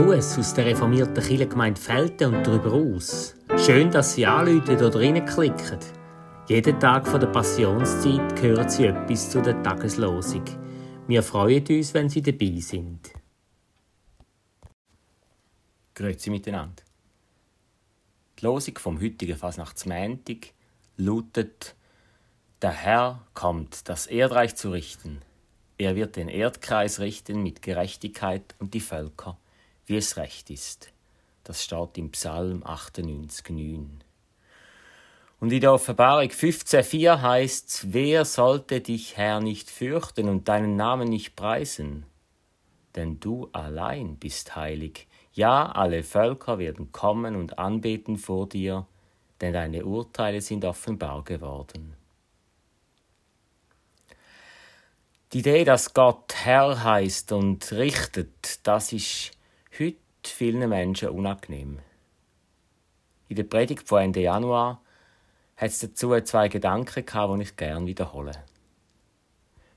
Gruß 0.00 0.38
aus 0.38 0.54
der 0.54 0.64
reformierten 0.64 1.22
Kirchengemeinde 1.22 1.78
Felten 1.78 2.34
und 2.34 2.46
darüber 2.46 2.72
aus. 2.72 3.36
Schön, 3.58 3.90
dass 3.90 4.14
Sie 4.14 4.24
anrufen 4.24 4.76
oder 4.76 4.94
reinklicken. 4.94 5.78
Jeden 6.48 6.80
Tag 6.80 7.06
von 7.06 7.20
der 7.20 7.26
Passionszeit 7.26 8.40
hören 8.40 8.66
Sie 8.70 8.86
etwas 8.86 9.28
zu 9.28 9.42
der 9.42 9.62
Tageslosung. 9.62 10.44
Wir 11.06 11.22
freuen 11.22 11.66
uns, 11.68 11.92
wenn 11.92 12.08
Sie 12.08 12.22
dabei 12.22 12.60
sind. 12.60 13.10
Grüezi 15.94 16.30
miteinander. 16.30 16.82
Die 18.38 18.46
Losung 18.46 18.78
vom 18.78 19.02
heutigen 19.02 19.36
Fasnachtsmäntig 19.36 20.54
lautet: 20.96 21.74
Der 22.62 22.72
Herr 22.72 23.26
kommt, 23.34 23.86
das 23.86 24.06
Erdreich 24.06 24.56
zu 24.56 24.70
richten. 24.72 25.20
Er 25.76 25.94
wird 25.94 26.16
den 26.16 26.28
Erdkreis 26.28 27.00
richten 27.00 27.42
mit 27.42 27.60
Gerechtigkeit 27.60 28.54
und 28.60 28.72
die 28.72 28.80
Völker 28.80 29.36
wie 29.86 29.96
es 29.96 30.16
recht 30.16 30.50
ist. 30.50 30.92
Das 31.44 31.64
steht 31.64 31.98
im 31.98 32.10
Psalm 32.12 32.62
98,9. 32.62 33.86
Und 35.40 35.52
in 35.52 35.60
der 35.60 35.72
Offenbarung 35.72 36.28
15,4 36.28 37.22
heißt 37.22 37.92
wer 37.92 38.24
sollte 38.26 38.82
dich, 38.82 39.16
Herr, 39.16 39.40
nicht 39.40 39.70
fürchten 39.70 40.28
und 40.28 40.48
deinen 40.48 40.76
Namen 40.76 41.08
nicht 41.08 41.34
preisen? 41.34 42.04
Denn 42.94 43.20
du 43.20 43.48
allein 43.52 44.16
bist 44.16 44.54
heilig. 44.54 45.06
Ja, 45.32 45.66
alle 45.72 46.02
Völker 46.02 46.58
werden 46.58 46.92
kommen 46.92 47.36
und 47.36 47.58
anbeten 47.58 48.18
vor 48.18 48.48
dir, 48.48 48.86
denn 49.40 49.54
deine 49.54 49.86
Urteile 49.86 50.42
sind 50.42 50.64
offenbar 50.64 51.24
geworden. 51.24 51.96
Die 55.32 55.38
Idee, 55.38 55.64
dass 55.64 55.94
Gott 55.94 56.34
Herr 56.34 56.82
heißt 56.82 57.32
und 57.32 57.70
richtet, 57.72 58.66
das 58.66 58.92
ist 58.92 59.30
heute 59.78 59.98
vielen 60.24 60.68
Menschen 60.68 61.10
unangenehm. 61.10 61.78
In 63.28 63.36
der 63.36 63.44
Predigt 63.44 63.88
von 63.88 64.02
Ende 64.02 64.20
Januar 64.20 64.82
hat 65.56 65.70
es 65.70 65.78
dazu 65.78 66.18
zwei 66.20 66.48
Gedanken 66.48 67.06
gehabt, 67.06 67.38
die 67.38 67.42
ich 67.42 67.56
gerne 67.56 67.86
wiederhole. 67.86 68.32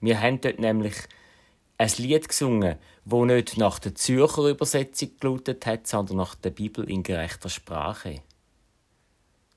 Wir 0.00 0.20
haben 0.20 0.40
dort 0.40 0.58
nämlich 0.58 0.94
ein 1.78 1.90
Lied 1.96 2.28
gesungen, 2.28 2.76
wo 3.04 3.24
nicht 3.24 3.56
nach 3.56 3.78
der 3.78 3.94
Zürcher 3.94 4.48
Übersetzung 4.48 5.10
gelautet 5.18 5.66
hat, 5.66 5.86
sondern 5.86 6.18
nach 6.18 6.34
der 6.34 6.50
Bibel 6.50 6.88
in 6.88 7.02
gerechter 7.02 7.48
Sprache. 7.48 8.22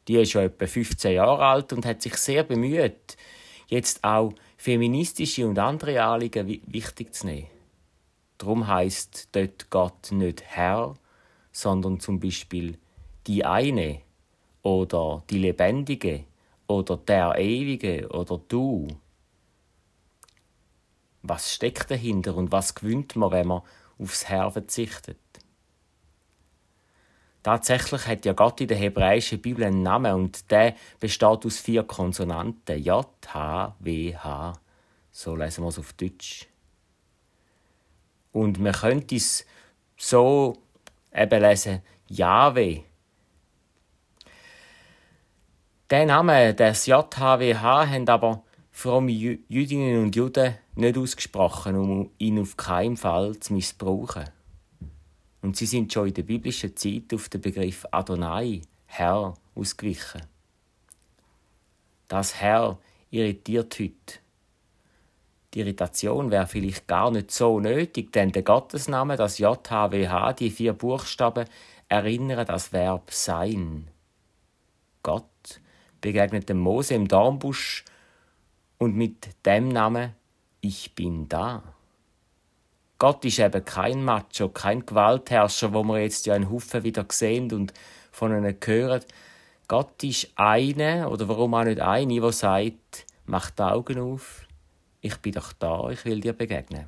Die 0.08 0.16
ist 0.16 0.32
schon 0.32 0.44
etwa 0.44 0.66
15 0.66 1.14
Jahre 1.14 1.46
alt 1.46 1.74
und 1.74 1.86
hat 1.86 2.02
sich 2.02 2.16
sehr 2.16 2.44
bemüht, 2.44 3.18
jetzt 3.68 4.04
auch 4.04 4.34
feministische 4.58 5.48
und 5.48 5.60
andere 5.60 6.02
Anliegen 6.04 6.48
wichtig 6.68 7.14
zu 7.14 7.28
nehmen. 7.28 7.53
Darum 8.44 8.68
heißt 8.68 9.30
dort 9.32 9.70
Gott 9.70 10.12
nicht 10.12 10.44
Herr, 10.44 10.96
sondern 11.54 12.02
zum 12.02 12.20
Beispiel 12.20 12.78
die 13.26 13.46
eine 13.46 14.02
oder 14.64 15.24
die 15.30 15.38
Lebendige 15.38 16.26
oder 16.68 16.98
der 16.98 17.36
Ewige 17.38 18.10
oder 18.10 18.42
du. 18.50 18.90
Was 21.22 21.54
steckt 21.54 21.90
dahinter 21.90 22.36
und 22.36 22.52
was 22.52 22.76
gewinnt 22.76 23.16
man, 23.16 23.32
wenn 23.32 23.48
man 23.48 23.62
aufs 23.98 24.28
Herr 24.28 24.52
verzichtet? 24.52 25.20
Tatsächlich 27.44 28.08
hat 28.08 28.26
ja 28.26 28.34
Gott 28.34 28.60
in 28.60 28.68
der 28.68 28.76
hebräischen 28.76 29.42
Bibel 29.42 29.64
einen 29.64 29.84
Namen 29.84 30.16
und 30.16 30.52
der 30.52 30.76
besteht 31.00 31.46
aus 31.46 31.60
vier 31.60 31.84
Konsonanten. 31.84 32.84
J, 32.84 33.08
H, 33.26 33.78
W, 33.80 34.18
H. 34.18 34.60
So 35.12 35.34
lesen 35.34 35.64
wir 35.64 35.70
es 35.70 35.80
auf 35.80 35.94
Deutsch. 35.94 36.50
Und 38.34 38.60
man 38.60 38.74
könnte 38.74 39.16
es 39.16 39.46
so 39.96 40.58
eben 41.14 41.42
lesen, 41.42 41.82
Jahwe. 42.08 42.84
Den 45.90 46.08
Namen, 46.08 46.56
das 46.56 46.86
JHWH, 46.88 47.88
haben 47.90 48.10
aber 48.10 48.44
fromme 48.72 49.12
Jüdinnen 49.12 50.04
und 50.04 50.16
Juden 50.16 50.56
nicht 50.76 50.98
ausgesprochen, 50.98 51.76
um 51.76 52.12
ihn 52.18 52.40
auf 52.40 52.58
keinen 52.58 52.98
Fall 52.98 53.38
zu 53.40 53.54
missbrauchen. 53.54 54.26
Und 55.42 55.56
sie 55.56 55.68
sind 55.68 55.94
schon 55.94 56.08
in 56.08 56.14
der 56.14 56.24
biblischen 56.24 56.76
Zeit 56.76 57.14
auf 57.14 57.30
den 57.30 57.42
Begriff 57.42 57.86
Adonai, 57.92 58.62
Herr, 58.88 59.36
ausgewichen. 59.54 60.22
Das 62.08 62.36
Herr 62.36 62.80
irritiert 63.12 63.78
heute. 63.80 64.23
Die 65.54 65.60
Irritation 65.60 66.32
wäre 66.32 66.48
vielleicht 66.48 66.88
gar 66.88 67.12
nicht 67.12 67.32
so 67.32 67.60
nötig, 67.60 68.12
denn 68.12 68.32
der 68.32 68.42
Gottesname, 68.42 69.18
das 69.18 69.38
JHWH, 69.38 70.34
die 70.34 70.50
vier 70.50 70.74
Buchstaben, 70.74 71.46
erinnern 71.90 72.46
das 72.48 72.74
Verb 72.74 73.12
sein. 73.12 73.88
Gott 75.04 75.62
begegnet 76.02 76.50
dem 76.50 76.58
Mose 76.58 76.96
im 76.96 77.08
Dornbusch 77.08 77.86
und 78.80 78.96
mit 78.96 79.30
dem 79.46 79.68
Namen 79.68 80.14
Ich 80.62 80.96
bin 80.96 81.30
da. 81.30 81.62
Gott 82.98 83.24
ist 83.26 83.40
eben 83.40 83.64
kein 83.64 84.04
Macho, 84.04 84.50
kein 84.50 84.86
Gewaltherrscher, 84.86 85.74
wo 85.74 85.84
wir 85.84 86.00
jetzt 86.00 86.26
ja 86.26 86.34
einen 86.34 86.50
Haufen 86.50 86.84
wieder 86.84 87.06
sehen 87.10 87.52
und 87.52 87.74
von 88.12 88.32
ihnen 88.32 88.58
hören. 88.64 89.04
Gott 89.68 90.04
ist 90.04 90.32
eine, 90.36 91.10
oder 91.10 91.28
warum 91.28 91.54
auch 91.54 91.64
nicht 91.64 91.80
eine, 91.80 92.22
die 92.22 92.32
sagt, 92.32 93.06
mach 93.26 93.52
die 93.52 93.62
Augen 93.62 94.00
auf, 94.00 94.48
ich 95.04 95.18
bin 95.18 95.34
doch 95.34 95.52
da, 95.52 95.90
ich 95.90 96.06
will 96.06 96.22
dir 96.22 96.32
begegnen. 96.34 96.86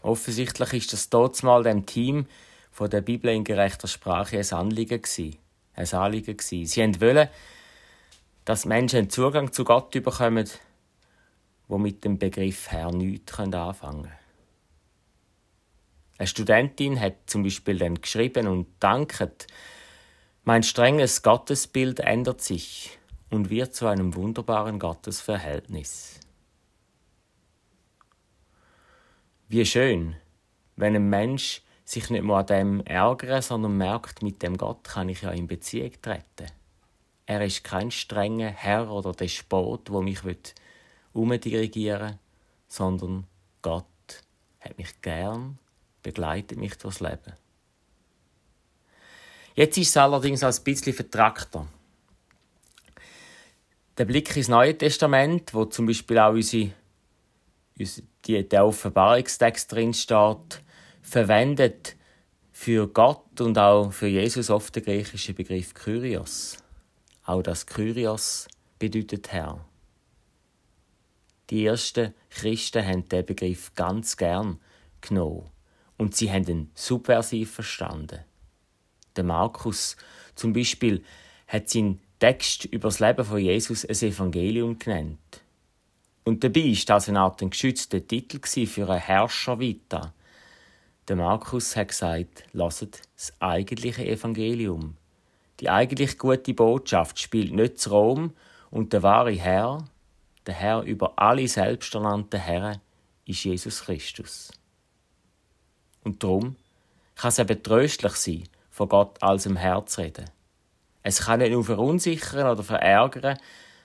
Offensichtlich 0.00 0.72
ist 0.72 0.92
das 0.94 1.10
dort 1.10 1.40
mal 1.42 1.62
dem 1.62 1.84
Team 1.84 2.26
von 2.70 2.88
der 2.88 3.02
Bibel 3.02 3.30
in 3.30 3.44
gerechter 3.44 3.86
Sprache 3.86 4.38
ein 4.38 4.52
Anliegen 4.52 5.02
gewesen. 5.02 5.36
Ein 5.74 5.92
Anliegen 5.92 6.36
gewesen. 6.36 6.66
Sie 6.66 7.00
wollen, 7.00 7.28
dass 8.46 8.64
Menschen 8.64 9.10
Zugang 9.10 9.52
zu 9.52 9.64
Gott 9.64 9.90
bekommen, 9.90 10.48
wo 11.68 11.76
mit 11.76 12.04
dem 12.04 12.18
Begriff 12.18 12.70
Herr 12.70 12.90
nichts 12.90 13.38
anfangen 13.38 14.02
können. 14.02 14.12
Eine 16.16 16.26
Studentin 16.26 16.98
hat 16.98 17.16
zum 17.26 17.42
Beispiel 17.42 17.78
dann 17.78 18.00
geschrieben 18.00 18.48
und 18.48 18.68
danket, 18.80 19.46
mein 20.44 20.62
strenges 20.62 21.22
Gottesbild 21.22 22.00
ändert 22.00 22.40
sich 22.40 22.98
und 23.34 23.50
wird 23.50 23.74
zu 23.74 23.86
einem 23.86 24.14
wunderbaren 24.14 24.78
Gottesverhältnis. 24.78 26.20
Wie 29.48 29.66
schön, 29.66 30.16
wenn 30.76 30.94
ein 30.94 31.10
Mensch 31.10 31.62
sich 31.84 32.10
nicht 32.10 32.24
nur 32.24 32.38
an 32.38 32.46
dem 32.46 32.80
ärgert, 32.86 33.44
sondern 33.44 33.76
merkt, 33.76 34.22
mit 34.22 34.42
dem 34.42 34.56
Gott 34.56 34.84
kann 34.84 35.08
ich 35.08 35.22
ja 35.22 35.30
in 35.32 35.48
Beziehung 35.48 35.92
treten. 36.00 36.46
Er 37.26 37.44
ist 37.44 37.64
kein 37.64 37.90
strenger 37.90 38.48
Herr 38.48 38.90
oder 38.90 39.12
Despot, 39.12 39.90
wo 39.90 40.00
mich 40.00 40.20
umdirigieren 41.12 42.10
will, 42.10 42.18
sondern 42.68 43.26
Gott 43.62 43.84
hat 44.60 44.78
mich 44.78 45.00
gern, 45.02 45.58
begleitet 46.02 46.58
mich 46.58 46.78
durchs 46.78 47.00
Leben. 47.00 47.34
Jetzt 49.54 49.76
ist 49.76 49.88
es 49.88 49.96
allerdings 49.96 50.42
als 50.42 50.60
ein 50.60 50.64
bisschen 50.64 50.94
vertrackter 50.94 51.66
der 53.96 54.04
Blick 54.04 54.36
ins 54.36 54.48
Neue 54.48 54.76
Testament, 54.76 55.54
wo 55.54 55.64
zum 55.66 55.86
Beispiel 55.86 56.18
auch 56.18 56.32
unsere, 56.32 56.72
unsere, 57.78 58.06
die, 58.24 58.48
der 58.48 58.66
Offenbarungstext 58.66 59.70
drin 59.70 59.94
steht, 59.94 60.62
verwendet 61.02 61.96
für 62.52 62.88
Gott 62.88 63.40
und 63.40 63.58
auch 63.58 63.92
für 63.92 64.06
Jesus 64.06 64.50
oft 64.50 64.74
der 64.74 64.82
griechische 64.82 65.34
Begriff 65.34 65.74
Kyrios. 65.74 66.58
Auch 67.24 67.42
das 67.42 67.66
Kyrios 67.66 68.48
bedeutet 68.78 69.32
Herr. 69.32 69.64
Die 71.50 71.66
ersten 71.66 72.14
Christen 72.30 72.86
haben 72.86 73.08
den 73.08 73.26
Begriff 73.26 73.74
ganz 73.74 74.16
gern 74.16 74.58
genommen 75.00 75.50
und 75.98 76.16
sie 76.16 76.30
haben 76.30 76.46
ihn 76.48 76.70
subversiv 76.74 77.52
verstanden. 77.52 78.20
Der 79.16 79.24
Markus 79.24 79.96
zum 80.34 80.52
Beispiel 80.52 81.04
hat 81.46 81.68
seinen 81.68 82.00
Text 82.18 82.64
über 82.66 82.88
das 82.88 83.00
Leben 83.00 83.24
von 83.24 83.38
Jesus 83.38 83.84
ein 83.84 84.08
Evangelium 84.08 84.78
genannt. 84.78 85.18
Und 86.24 86.42
dabei 86.42 86.64
war 86.64 86.84
das 86.86 87.08
eine 87.08 87.20
Art 87.20 87.42
ein 87.42 87.50
geschützter 87.50 88.06
Titel 88.06 88.40
für 88.66 88.88
einen 88.88 89.00
Herrscher 89.00 89.60
weiter. 89.60 90.14
Der 91.06 91.16
Markus 91.16 91.76
hat 91.76 91.88
gesagt, 91.88 92.44
lasset 92.52 93.02
das 93.16 93.32
eigentliche 93.40 94.06
Evangelium. 94.06 94.96
Die 95.60 95.68
eigentlich 95.68 96.18
gute 96.18 96.54
Botschaft 96.54 97.18
spielt 97.20 97.52
nicht 97.52 97.78
zu 97.78 97.90
Rom 97.90 98.32
und 98.70 98.92
der 98.92 99.02
wahre 99.02 99.32
Herr, 99.32 99.84
der 100.46 100.54
Herr 100.54 100.82
über 100.82 101.12
alle 101.16 101.46
selbsternannten 101.46 102.40
Herren, 102.40 102.80
ist 103.26 103.44
Jesus 103.44 103.82
Christus. 103.82 104.50
Und 106.02 106.22
darum 106.22 106.56
kann 107.16 107.28
es 107.28 107.38
eben 107.38 107.62
tröstlich 107.62 108.14
sein, 108.14 108.44
von 108.70 108.88
Gott 108.88 109.22
als 109.22 109.46
im 109.46 109.56
Herz 109.56 109.98
reden. 109.98 110.30
Es 111.04 111.20
kann 111.20 111.40
nicht 111.40 111.52
nur 111.52 111.62
verunsichern 111.62 112.48
oder 112.50 112.64
verärgern, 112.64 113.38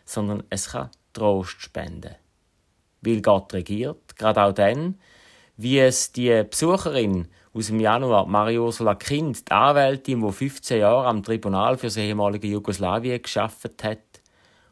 sondern 0.05 0.43
es 0.49 0.69
kann 0.69 0.89
Trost 1.13 1.61
spenden. 1.61 2.15
Weil 3.01 3.21
Gott 3.21 3.53
regiert, 3.53 4.17
gerade 4.17 4.41
auch 4.41 4.53
dann, 4.53 4.97
wie 5.57 5.79
es 5.79 6.13
die 6.13 6.43
Besucherin 6.49 7.27
aus 7.53 7.67
dem 7.67 7.81
Januar, 7.81 8.25
Maria-Ursula 8.25 8.95
Kind, 8.95 9.49
die 9.49 9.51
Anwältin, 9.51 10.25
die 10.25 10.31
15 10.31 10.79
Jahre 10.79 11.07
am 11.07 11.21
Tribunal 11.21 11.77
für 11.77 11.87
das 11.87 11.97
ehemalige 11.97 12.47
Jugoslawien 12.47 13.21
geschafft 13.21 13.83
hat 13.83 13.99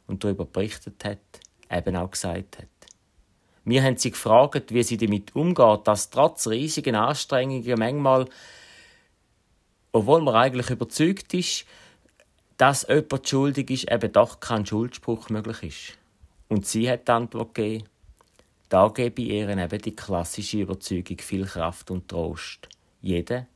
und 0.07 0.23
darüber 0.23 0.45
berichtet 0.45 1.03
hat, 1.03 1.19
eben 1.69 1.97
auch 1.97 2.11
gesagt 2.11 2.59
hat. 2.59 2.67
Wir 3.65 3.83
haben 3.83 3.97
sie 3.97 4.11
gefragt, 4.11 4.73
wie 4.73 4.83
sie 4.83 4.95
damit 4.95 5.35
umgeht, 5.35 5.81
dass 5.85 6.09
trotz 6.09 6.47
riesigen 6.47 6.95
Anstrengungen 6.95 7.77
manchmal, 7.77 8.29
obwohl 9.91 10.21
man 10.21 10.35
eigentlich 10.35 10.69
überzeugt 10.69 11.33
ist, 11.33 11.65
dass 12.57 12.87
jemand 12.89 13.27
schuldig 13.27 13.69
ist, 13.69 13.91
eben 13.91 14.11
doch 14.11 14.39
kein 14.39 14.65
Schuldspruch 14.65 15.29
möglich 15.29 15.63
ist. 15.63 15.97
Und 16.49 16.65
sie 16.65 16.89
hat 16.89 17.07
die 17.07 17.11
Antwort 17.11 17.53
gegeben, 17.53 17.87
da 18.69 18.89
gebe 18.89 19.21
ich 19.21 19.29
ihr 19.29 19.49
eben 19.49 19.81
die 19.81 19.95
klassische 19.95 20.61
Überzeugung 20.61 21.19
viel 21.19 21.45
Kraft 21.45 21.89
und 21.91 22.09
Trost. 22.09 22.67
Jeder, 23.01 23.47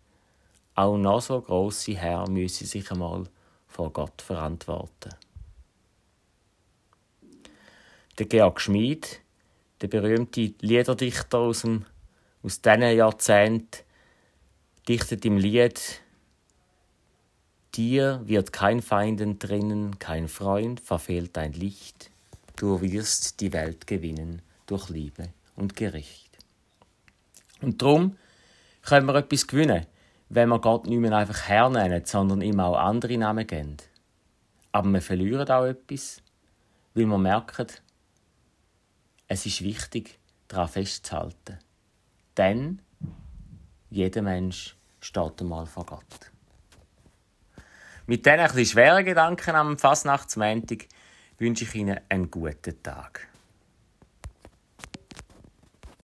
auch 0.75 0.97
noch 0.97 1.21
so 1.21 1.41
grosse 1.41 1.95
Herr, 1.95 2.29
müsse 2.29 2.65
sich 2.65 2.89
einmal 2.91 3.25
vor 3.67 3.91
Gott 3.91 4.21
verantworten. 4.21 5.09
Der 8.17 8.25
Georg 8.25 8.61
Schmid, 8.61 9.19
der 9.81 9.87
berühmte 9.87 10.53
Liederdichter 10.59 11.39
aus, 11.39 11.61
dem, 11.61 11.85
aus 12.43 12.61
diesen 12.61 12.81
Jahrzehnten, 12.81 13.83
dichtet 14.87 15.25
im 15.25 15.37
Lied 15.37 16.01
Dir 17.75 18.21
wird 18.25 18.51
kein 18.51 18.81
Feind 18.81 19.21
entrinnen, 19.21 19.97
kein 19.97 20.27
Freund 20.27 20.81
verfehlt 20.81 21.37
dein 21.37 21.53
Licht, 21.53 22.11
du 22.57 22.81
wirst 22.81 23.39
die 23.39 23.53
Welt 23.53 23.87
gewinnen 23.87 24.41
durch 24.65 24.89
Liebe 24.89 25.29
und 25.55 25.75
Gericht. 25.77 26.37
Und 27.61 27.81
darum 27.81 28.17
können 28.81 29.05
wir 29.05 29.15
etwas 29.15 29.47
gewinnen, 29.47 29.85
wenn 30.27 30.49
wir 30.49 30.59
Gott 30.59 30.85
nicht 30.85 30.99
mehr 30.99 31.13
einfach 31.13 31.47
Herr 31.47 31.69
nennen, 31.69 32.03
sondern 32.05 32.41
ihm 32.41 32.59
auch 32.59 32.77
andere 32.77 33.17
Namen 33.17 33.47
geben. 33.47 33.77
Aber 34.73 34.89
wir 34.89 35.01
verlieren 35.01 35.49
auch 35.49 35.65
etwas, 35.65 36.21
weil 36.93 37.05
wir 37.05 37.17
merken, 37.17 37.67
es 39.27 39.45
ist 39.45 39.61
wichtig, 39.61 40.19
daran 40.49 40.67
festzuhalten. 40.67 41.59
Denn 42.35 42.81
jeder 43.89 44.21
Mensch 44.21 44.75
steht 44.99 45.41
einmal 45.41 45.65
vor 45.65 45.85
Gott. 45.85 46.30
Mit 48.11 48.25
diesen 48.25 48.39
etwas 48.39 48.71
schweren 48.71 49.05
Gedanken 49.05 49.55
am 49.55 49.77
Fasnachtsmäntig 49.77 50.89
wünsche 51.37 51.63
ich 51.63 51.73
Ihnen 51.75 51.97
einen 52.09 52.29
guten 52.29 52.83
Tag. 52.83 53.30